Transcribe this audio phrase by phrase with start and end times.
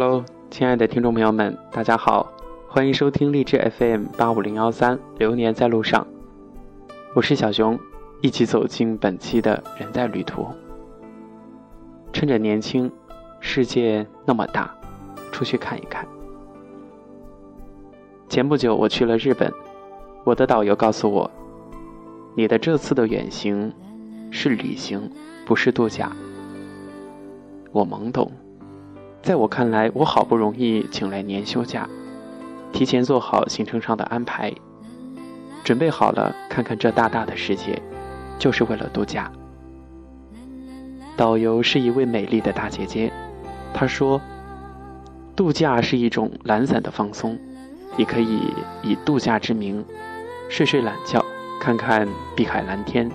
[0.00, 2.32] Hello，亲爱的听众朋友们，大家好，
[2.68, 6.06] 欢迎收听励志 FM 八五零幺三，流年在路上，
[7.16, 7.76] 我是小熊，
[8.20, 10.46] 一起走进本期的人在旅途。
[12.12, 12.88] 趁着年轻，
[13.40, 14.72] 世界那么大，
[15.32, 16.06] 出去看一看。
[18.28, 19.52] 前不久我去了日本，
[20.22, 21.28] 我的导游告诉我，
[22.36, 23.74] 你的这次的远行
[24.30, 25.10] 是旅行，
[25.44, 26.12] 不是度假。
[27.72, 28.30] 我懵懂。
[29.22, 31.86] 在我看来，我好不容易请来年休假，
[32.72, 34.54] 提前做好行程上的安排，
[35.62, 37.82] 准备好了看看这大大的世界，
[38.38, 39.30] 就是为了度假。
[41.14, 43.12] 导游是一位美丽的大姐姐，
[43.74, 44.20] 她说
[45.36, 47.38] ：“度假是一种懒散的放松，
[47.96, 48.40] 你可以
[48.82, 49.84] 以度假之名
[50.48, 51.22] 睡睡懒觉，
[51.60, 53.10] 看看碧海蓝天，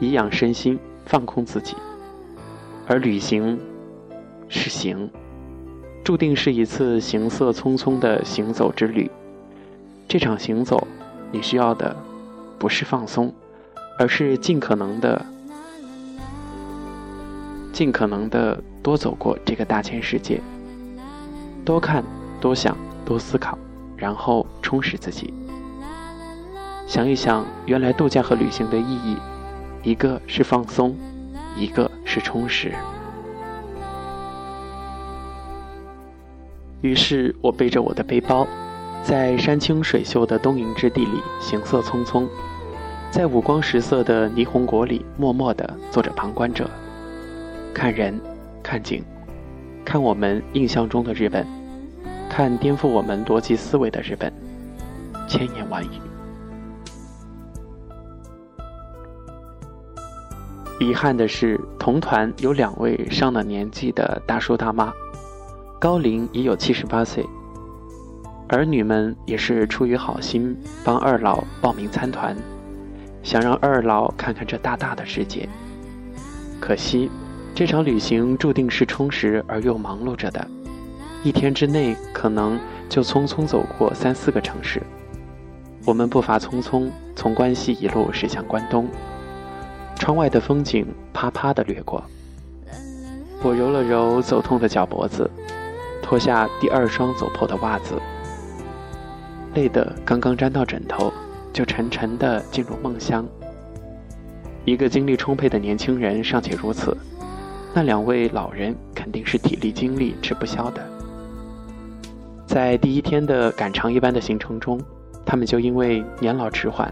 [0.00, 1.76] 颐养身心，放空自己。
[2.88, 3.60] 而旅行
[4.48, 5.08] 是行。”
[6.06, 9.10] 注定是一次行色匆匆的行走之旅。
[10.06, 10.86] 这场行走，
[11.32, 11.96] 你需要的
[12.60, 13.34] 不是放松，
[13.98, 15.26] 而是尽可能的、
[17.72, 20.40] 尽可能的多走过这个大千世界，
[21.64, 22.04] 多看、
[22.40, 23.58] 多想、多思考，
[23.96, 25.34] 然后充实自己。
[26.86, 29.16] 想一想，原来度假和旅行的意义，
[29.82, 30.96] 一个是放松，
[31.56, 32.72] 一个是充实。
[36.82, 38.46] 于是我背着我的背包，
[39.02, 42.26] 在山清水秀的东瀛之地里行色匆匆，
[43.10, 46.68] 在五光十色的霓虹国里默默地做着旁观者，
[47.72, 48.20] 看人，
[48.62, 49.02] 看景，
[49.84, 51.46] 看我们印象中的日本，
[52.28, 54.32] 看颠覆我们逻辑思维的日本，
[55.26, 55.88] 千言万语。
[60.78, 64.92] 遗憾的是，同团有两位上了年纪的大叔大妈。
[65.78, 67.22] 高龄已有七十八岁，
[68.48, 72.34] 儿女们也是出于好心帮二老报名参团，
[73.22, 75.46] 想让二老看看这大大的世界。
[76.58, 77.10] 可惜，
[77.54, 80.48] 这场旅行注定是充实而又忙碌着的，
[81.22, 82.58] 一天之内可能
[82.88, 84.82] 就匆匆走过三四个城市。
[85.84, 88.88] 我们步伐匆匆，从关西一路驶向关东，
[89.96, 92.02] 窗外的风景啪啪地掠过。
[93.42, 95.30] 我揉了揉走痛的脚脖子。
[96.08, 98.00] 脱下第二双走破的袜子，
[99.56, 101.12] 累得刚刚沾到枕头，
[101.52, 103.26] 就沉沉地进入梦乡。
[104.64, 106.96] 一个精力充沛的年轻人尚且如此，
[107.74, 110.80] 那两位老人肯定是体力精力吃不消的。
[112.46, 114.80] 在第一天的赶长一般的行程中，
[115.24, 116.88] 他们就因为年老迟缓，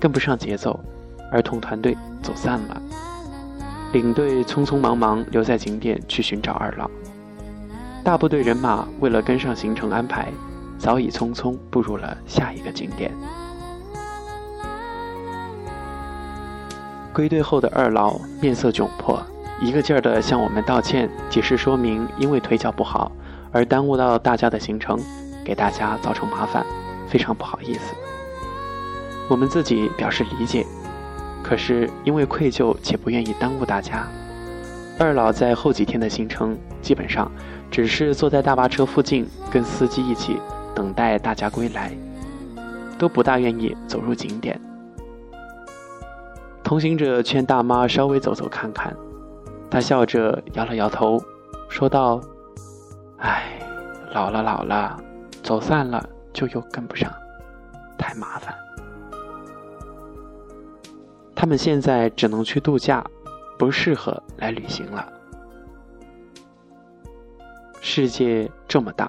[0.00, 0.80] 跟不上节奏，
[1.30, 2.82] 而同团队走散了。
[3.92, 6.90] 领队匆匆忙忙留在景点去寻找二老。
[8.06, 10.28] 大部队人马为了跟上行程安排，
[10.78, 13.10] 早已匆匆步入了下一个景点。
[17.12, 19.20] 归队后的二老面色窘迫，
[19.60, 23.10] 一个劲儿的向我们道歉，解释说明因为腿脚不好
[23.50, 24.96] 而耽误到大家的行程，
[25.44, 26.64] 给大家造成麻烦，
[27.08, 27.92] 非常不好意思。
[29.28, 30.64] 我们自己表示理解，
[31.42, 34.06] 可是因为愧疚且不愿意耽误大家，
[34.96, 37.28] 二老在后几天的行程基本上。
[37.70, 40.40] 只是坐在大巴车附近，跟司机一起
[40.74, 41.96] 等待大家归来，
[42.98, 44.58] 都不大愿意走入景点。
[46.62, 48.96] 同行者劝大妈稍微走走看看，
[49.70, 51.22] 她笑着摇了摇头，
[51.68, 52.20] 说道
[53.18, 53.58] ：“唉，
[54.12, 54.98] 老了老了，
[55.42, 57.12] 走散了就又跟不上，
[57.98, 58.54] 太麻烦。
[61.34, 63.04] 他们现在只能去度假，
[63.58, 65.06] 不适合来旅行了。”
[67.88, 69.08] 世界这么大，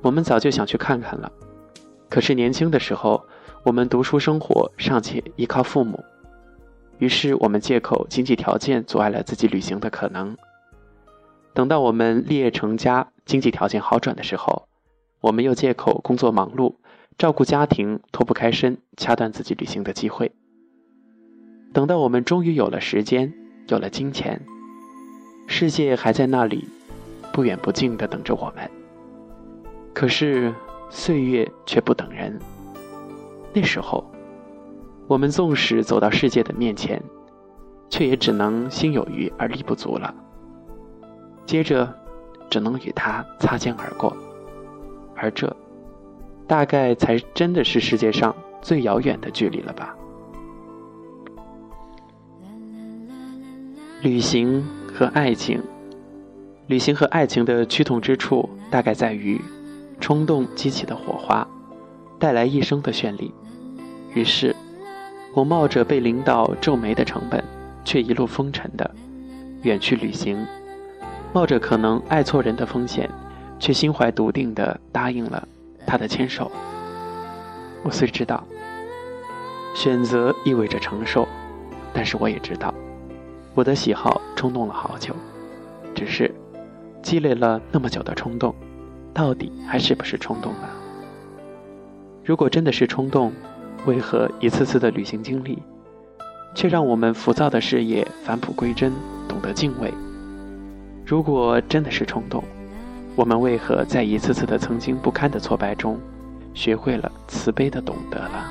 [0.00, 1.32] 我们早就想去看看了。
[2.08, 3.26] 可是年轻的时候，
[3.64, 6.04] 我们读书生活尚且依靠父母，
[6.98, 10.36] 于是我们借口经济条件阻碍了自己旅行的可能。
[11.52, 14.68] 等到我们立业成家，经济条件好转的时候，
[15.20, 16.76] 我们又借口工作忙碌、
[17.18, 20.30] 照顾家庭脱不开身，掐断自己旅行的机会。
[21.72, 23.34] 等到我们终于有了时间，
[23.66, 24.42] 有了金钱，
[25.48, 26.68] 世界还在那里。
[27.34, 28.70] 不远不近的等着我们，
[29.92, 30.54] 可是
[30.88, 32.38] 岁月却不等人。
[33.52, 34.08] 那时候，
[35.08, 37.02] 我们纵使走到世界的面前，
[37.90, 40.14] 却也只能心有余而力不足了。
[41.44, 41.92] 接着，
[42.48, 44.16] 只能与他擦肩而过，
[45.16, 45.56] 而这，
[46.46, 48.32] 大概才真的是世界上
[48.62, 49.96] 最遥远的距离了吧？
[54.02, 54.64] 旅行
[54.94, 55.60] 和爱情。
[56.66, 59.38] 旅行和爱情的趋同之处，大概在于
[60.00, 61.46] 冲动激起的火花，
[62.18, 63.34] 带来一生的绚丽。
[64.14, 64.56] 于是，
[65.34, 67.44] 我冒着被领导皱眉的成本，
[67.84, 68.90] 却一路风尘的
[69.60, 70.38] 远去旅行；
[71.34, 73.10] 冒着可能爱错人的风险，
[73.58, 75.46] 却心怀笃定的答应了
[75.86, 76.50] 他的牵手。
[77.82, 78.42] 我虽知道，
[79.74, 81.28] 选择意味着承受，
[81.92, 82.72] 但是我也知道，
[83.54, 85.14] 我的喜好冲动了好久，
[85.94, 86.33] 只是。
[87.04, 88.54] 积累了那么久的冲动，
[89.12, 90.68] 到底还是不是冲动呢？
[92.24, 93.30] 如果真的是冲动，
[93.84, 95.62] 为何一次次的旅行经历，
[96.54, 98.90] 却让我们浮躁的事业返璞归真，
[99.28, 99.92] 懂得敬畏？
[101.04, 102.42] 如果真的是冲动，
[103.14, 106.00] 我们为何在一次次的曾经不堪的挫败中，
[106.54, 108.50] 学会了慈悲的懂得了？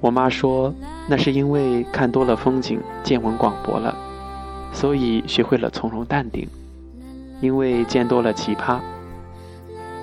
[0.00, 0.74] 我妈说。
[1.10, 3.96] 那是因为看多了风景，见闻广博了，
[4.78, 6.46] 所以学会了从容淡定；
[7.40, 8.78] 因为见多了奇葩，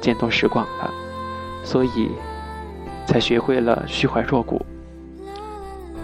[0.02, 0.94] 见多识广了，
[1.64, 2.10] 所以
[3.08, 4.62] 才学会了虚怀若谷。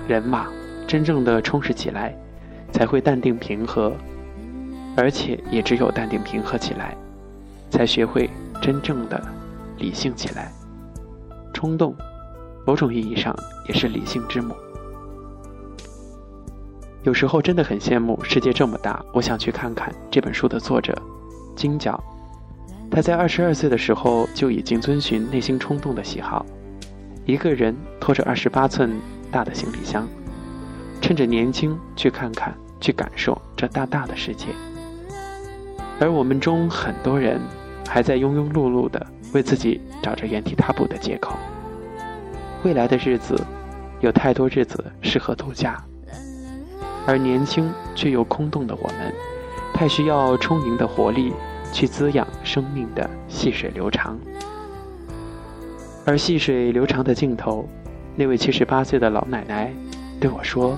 [0.07, 0.47] 人嘛，
[0.88, 2.15] 真正的充实起来，
[2.71, 3.91] 才会淡定平和，
[4.95, 6.95] 而且也只有淡定平和起来，
[7.69, 8.29] 才学会
[8.62, 9.21] 真正的
[9.79, 10.50] 理性起来。
[11.53, 11.94] 冲动，
[12.65, 13.35] 某种意义上
[13.67, 14.56] 也是理性之母。
[17.03, 20.95] 有时候真的很羡慕世界这么大，我想去看看这本书的作者
[21.56, 22.01] 金角。
[22.92, 26.45] 他在二十二岁的时候就已经遵循内心冲动的喜好，
[27.25, 28.92] 一个人拖着二十八寸
[29.31, 30.07] 大的行李箱，
[31.01, 34.48] 趁着年轻去看看、去感受这大大的世界。
[36.00, 37.39] 而我们中很多人
[37.88, 39.03] 还在庸庸碌碌的
[39.33, 41.36] 为自己找着原地踏步的借口。
[42.63, 43.36] 未来的日子，
[44.01, 45.83] 有太多日子适合度假。
[47.07, 49.13] 而年轻却又空洞的我们，
[49.74, 51.33] 太需要充盈的活力
[51.74, 54.19] 去滋养生命的细水流长。
[56.06, 57.68] 而细水流长的尽头，
[58.15, 59.74] 那位七十八岁的老奶奶
[60.19, 60.77] 对我说：“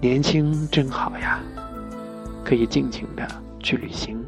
[0.00, 1.40] 年轻真好呀，
[2.44, 3.26] 可以尽情的
[3.60, 4.24] 去旅行。”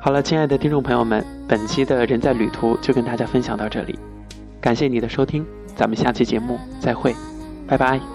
[0.00, 3.98] 好了，亲爱的听众朋友们，本期的人在旅途就跟大家分享到这里。
[4.64, 5.44] 感谢你的收听，
[5.76, 7.14] 咱们下期节目再会，
[7.66, 8.13] 拜拜。